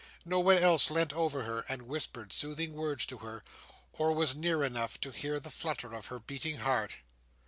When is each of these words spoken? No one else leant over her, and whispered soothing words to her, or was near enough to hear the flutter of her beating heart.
No 0.25 0.39
one 0.39 0.57
else 0.57 0.89
leant 0.89 1.13
over 1.13 1.43
her, 1.43 1.63
and 1.69 1.83
whispered 1.83 2.33
soothing 2.33 2.73
words 2.73 3.05
to 3.05 3.19
her, 3.19 3.43
or 3.93 4.11
was 4.13 4.35
near 4.35 4.63
enough 4.63 4.99
to 5.01 5.11
hear 5.11 5.39
the 5.39 5.51
flutter 5.51 5.93
of 5.93 6.07
her 6.07 6.17
beating 6.17 6.57
heart. 6.57 6.93